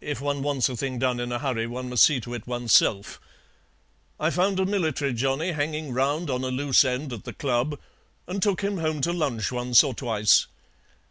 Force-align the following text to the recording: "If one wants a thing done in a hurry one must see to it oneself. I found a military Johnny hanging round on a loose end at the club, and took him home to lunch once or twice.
"If 0.00 0.18
one 0.18 0.42
wants 0.42 0.70
a 0.70 0.76
thing 0.78 0.98
done 0.98 1.20
in 1.20 1.30
a 1.30 1.38
hurry 1.38 1.66
one 1.66 1.90
must 1.90 2.06
see 2.06 2.20
to 2.20 2.32
it 2.32 2.46
oneself. 2.46 3.20
I 4.18 4.30
found 4.30 4.58
a 4.58 4.64
military 4.64 5.12
Johnny 5.12 5.52
hanging 5.52 5.92
round 5.92 6.30
on 6.30 6.42
a 6.42 6.48
loose 6.50 6.86
end 6.86 7.12
at 7.12 7.24
the 7.24 7.34
club, 7.34 7.78
and 8.26 8.40
took 8.42 8.62
him 8.64 8.78
home 8.78 9.02
to 9.02 9.12
lunch 9.12 9.52
once 9.52 9.84
or 9.84 9.92
twice. 9.92 10.46